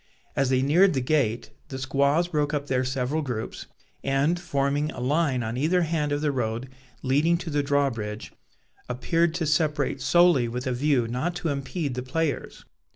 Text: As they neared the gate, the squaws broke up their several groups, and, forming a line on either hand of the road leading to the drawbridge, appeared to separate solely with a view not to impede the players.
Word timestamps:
As 0.35 0.49
they 0.49 0.63
neared 0.63 0.95
the 0.95 0.99
gate, 0.99 1.51
the 1.67 1.77
squaws 1.77 2.29
broke 2.29 2.55
up 2.55 2.65
their 2.65 2.83
several 2.83 3.21
groups, 3.21 3.67
and, 4.03 4.39
forming 4.39 4.89
a 4.93 4.99
line 4.99 5.43
on 5.43 5.57
either 5.57 5.83
hand 5.83 6.11
of 6.11 6.21
the 6.21 6.31
road 6.31 6.69
leading 7.03 7.37
to 7.37 7.51
the 7.51 7.61
drawbridge, 7.61 8.31
appeared 8.89 9.35
to 9.35 9.45
separate 9.45 10.01
solely 10.01 10.47
with 10.47 10.65
a 10.65 10.73
view 10.73 11.07
not 11.07 11.35
to 11.35 11.49
impede 11.49 11.93
the 11.93 12.01
players. 12.01 12.65